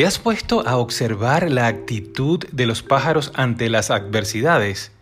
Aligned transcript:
¿Te 0.00 0.06
has 0.06 0.18
puesto 0.18 0.66
a 0.66 0.78
observar 0.78 1.50
la 1.50 1.66
actitud 1.66 2.42
de 2.52 2.64
los 2.64 2.82
pájaros 2.82 3.32
ante 3.34 3.68
las 3.68 3.90
adversidades? 3.90 4.92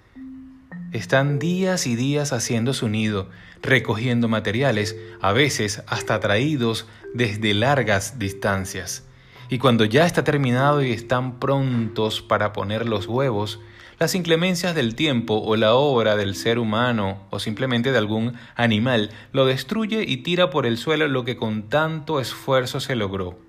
Están 0.90 1.38
días 1.38 1.86
y 1.86 1.94
días 1.94 2.32
haciendo 2.32 2.74
su 2.74 2.88
nido, 2.88 3.28
recogiendo 3.62 4.26
materiales, 4.26 4.96
a 5.20 5.30
veces 5.30 5.84
hasta 5.86 6.18
traídos 6.18 6.88
desde 7.14 7.54
largas 7.54 8.18
distancias. 8.18 9.04
Y 9.48 9.58
cuando 9.58 9.84
ya 9.84 10.04
está 10.04 10.24
terminado 10.24 10.82
y 10.82 10.90
están 10.90 11.38
prontos 11.38 12.20
para 12.20 12.52
poner 12.52 12.88
los 12.88 13.06
huevos, 13.06 13.60
las 14.00 14.16
inclemencias 14.16 14.74
del 14.74 14.96
tiempo 14.96 15.40
o 15.40 15.54
la 15.54 15.74
obra 15.74 16.16
del 16.16 16.34
ser 16.34 16.58
humano 16.58 17.22
o 17.30 17.38
simplemente 17.38 17.92
de 17.92 17.98
algún 17.98 18.32
animal 18.56 19.12
lo 19.30 19.46
destruye 19.46 20.02
y 20.02 20.16
tira 20.24 20.50
por 20.50 20.66
el 20.66 20.76
suelo 20.76 21.06
lo 21.06 21.24
que 21.24 21.36
con 21.36 21.68
tanto 21.68 22.18
esfuerzo 22.18 22.80
se 22.80 22.96
logró. 22.96 23.47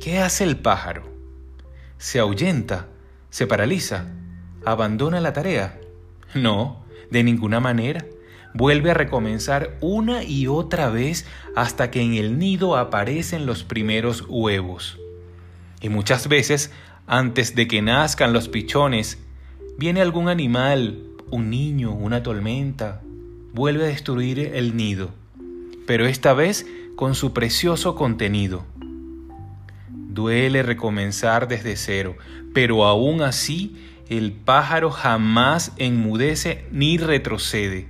¿Qué 0.00 0.18
hace 0.18 0.44
el 0.44 0.56
pájaro? 0.56 1.02
¿Se 1.98 2.18
ahuyenta? 2.18 2.88
¿Se 3.30 3.46
paraliza? 3.46 4.06
¿Abandona 4.64 5.20
la 5.20 5.32
tarea? 5.32 5.80
No, 6.34 6.84
de 7.10 7.22
ninguna 7.22 7.60
manera. 7.60 8.04
Vuelve 8.52 8.90
a 8.90 8.94
recomenzar 8.94 9.78
una 9.80 10.22
y 10.22 10.46
otra 10.46 10.90
vez 10.90 11.26
hasta 11.56 11.90
que 11.90 12.02
en 12.02 12.14
el 12.14 12.38
nido 12.38 12.76
aparecen 12.76 13.46
los 13.46 13.64
primeros 13.64 14.24
huevos. 14.28 14.98
Y 15.80 15.88
muchas 15.88 16.28
veces, 16.28 16.70
antes 17.06 17.54
de 17.54 17.66
que 17.66 17.82
nazcan 17.82 18.32
los 18.32 18.48
pichones, 18.48 19.18
viene 19.78 20.02
algún 20.02 20.28
animal, 20.28 21.02
un 21.30 21.50
niño, 21.50 21.92
una 21.92 22.22
tormenta, 22.22 23.00
vuelve 23.52 23.84
a 23.84 23.88
destruir 23.88 24.38
el 24.38 24.76
nido, 24.76 25.10
pero 25.86 26.06
esta 26.06 26.32
vez 26.34 26.66
con 26.96 27.14
su 27.14 27.32
precioso 27.32 27.94
contenido. 27.94 28.64
Duele 30.14 30.62
recomenzar 30.62 31.48
desde 31.48 31.74
cero, 31.74 32.16
pero 32.54 32.84
aún 32.84 33.20
así 33.20 33.84
el 34.08 34.30
pájaro 34.30 34.92
jamás 34.92 35.72
enmudece 35.76 36.68
ni 36.70 36.98
retrocede. 36.98 37.88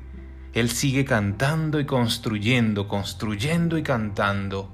Él 0.55 0.71
sigue 0.71 1.05
cantando 1.05 1.81
y 1.81 1.85
construyendo, 1.85 2.89
construyendo 2.89 3.77
y 3.77 3.83
cantando. 3.83 4.73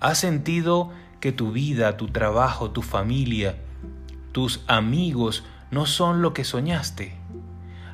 ¿Has 0.00 0.16
sentido 0.16 0.90
que 1.20 1.30
tu 1.30 1.52
vida, 1.52 1.98
tu 1.98 2.08
trabajo, 2.08 2.70
tu 2.70 2.80
familia, 2.80 3.56
tus 4.32 4.64
amigos 4.66 5.44
no 5.70 5.84
son 5.84 6.22
lo 6.22 6.32
que 6.32 6.44
soñaste? 6.44 7.12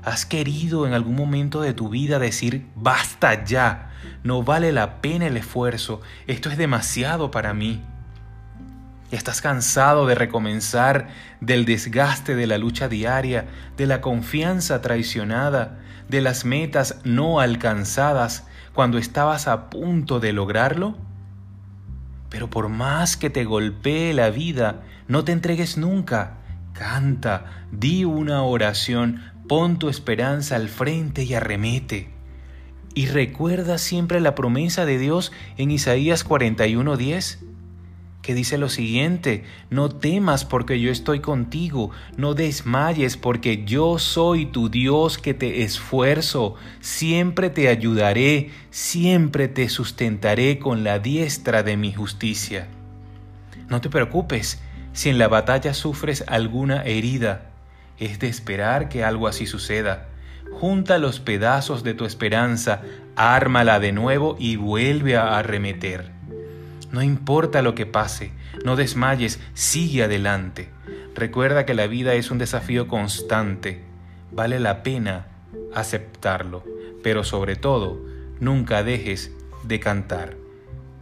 ¿Has 0.04 0.24
querido 0.24 0.86
en 0.86 0.92
algún 0.92 1.16
momento 1.16 1.62
de 1.62 1.74
tu 1.74 1.88
vida 1.88 2.20
decir, 2.20 2.68
basta 2.76 3.44
ya, 3.44 3.90
no 4.22 4.44
vale 4.44 4.70
la 4.70 5.00
pena 5.00 5.26
el 5.26 5.36
esfuerzo, 5.36 6.00
esto 6.28 6.48
es 6.48 6.56
demasiado 6.56 7.32
para 7.32 7.54
mí? 7.54 7.82
Estás 9.10 9.40
cansado 9.40 10.06
de 10.06 10.14
recomenzar, 10.14 11.08
del 11.40 11.64
desgaste 11.64 12.34
de 12.34 12.46
la 12.46 12.58
lucha 12.58 12.88
diaria, 12.88 13.46
de 13.78 13.86
la 13.86 14.02
confianza 14.02 14.82
traicionada, 14.82 15.78
de 16.08 16.20
las 16.20 16.44
metas 16.44 17.00
no 17.04 17.40
alcanzadas 17.40 18.46
cuando 18.74 18.98
estabas 18.98 19.48
a 19.48 19.70
punto 19.70 20.20
de 20.20 20.34
lograrlo? 20.34 20.96
Pero 22.28 22.50
por 22.50 22.68
más 22.68 23.16
que 23.16 23.30
te 23.30 23.44
golpee 23.44 24.12
la 24.12 24.28
vida, 24.28 24.82
no 25.06 25.24
te 25.24 25.32
entregues 25.32 25.78
nunca. 25.78 26.34
Canta, 26.74 27.64
di 27.72 28.04
una 28.04 28.42
oración, 28.42 29.22
pon 29.48 29.78
tu 29.78 29.88
esperanza 29.88 30.56
al 30.56 30.68
frente 30.68 31.24
y 31.24 31.32
arremete. 31.32 32.10
Y 32.94 33.06
recuerda 33.06 33.78
siempre 33.78 34.20
la 34.20 34.34
promesa 34.34 34.84
de 34.84 34.98
Dios 34.98 35.32
en 35.56 35.70
Isaías 35.70 36.26
41:10 36.28 37.38
que 38.28 38.34
dice 38.34 38.58
lo 38.58 38.68
siguiente, 38.68 39.44
no 39.70 39.88
temas 39.88 40.44
porque 40.44 40.78
yo 40.78 40.90
estoy 40.90 41.20
contigo, 41.20 41.92
no 42.18 42.34
desmayes 42.34 43.16
porque 43.16 43.64
yo 43.64 43.98
soy 43.98 44.44
tu 44.44 44.68
Dios 44.68 45.16
que 45.16 45.32
te 45.32 45.62
esfuerzo, 45.62 46.54
siempre 46.80 47.48
te 47.48 47.68
ayudaré, 47.68 48.50
siempre 48.70 49.48
te 49.48 49.70
sustentaré 49.70 50.58
con 50.58 50.84
la 50.84 50.98
diestra 50.98 51.62
de 51.62 51.78
mi 51.78 51.90
justicia. 51.94 52.68
No 53.70 53.80
te 53.80 53.88
preocupes 53.88 54.60
si 54.92 55.08
en 55.08 55.16
la 55.16 55.28
batalla 55.28 55.72
sufres 55.72 56.22
alguna 56.26 56.82
herida, 56.82 57.46
es 57.98 58.18
de 58.18 58.28
esperar 58.28 58.90
que 58.90 59.04
algo 59.04 59.26
así 59.26 59.46
suceda. 59.46 60.08
Junta 60.52 60.98
los 60.98 61.18
pedazos 61.18 61.82
de 61.82 61.94
tu 61.94 62.04
esperanza, 62.04 62.82
ármala 63.16 63.80
de 63.80 63.92
nuevo 63.92 64.36
y 64.38 64.56
vuelve 64.56 65.16
a 65.16 65.38
arremeter. 65.38 66.17
No 66.90 67.02
importa 67.02 67.62
lo 67.62 67.74
que 67.74 67.86
pase, 67.86 68.32
no 68.64 68.76
desmayes, 68.76 69.40
sigue 69.54 70.04
adelante. 70.04 70.70
Recuerda 71.14 71.66
que 71.66 71.74
la 71.74 71.86
vida 71.86 72.14
es 72.14 72.30
un 72.30 72.38
desafío 72.38 72.88
constante. 72.88 73.82
Vale 74.32 74.58
la 74.60 74.82
pena 74.82 75.26
aceptarlo, 75.74 76.64
pero 77.02 77.24
sobre 77.24 77.56
todo, 77.56 78.00
nunca 78.40 78.82
dejes 78.82 79.32
de 79.64 79.80
cantar. 79.80 80.36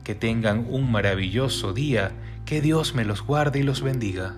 Que 0.04 0.14
tengan 0.14 0.66
un 0.68 0.90
maravilloso 0.90 1.72
día, 1.72 2.12
que 2.44 2.60
Dios 2.60 2.94
me 2.94 3.04
los 3.04 3.22
guarde 3.22 3.60
y 3.60 3.62
los 3.62 3.82
bendiga. 3.82 4.36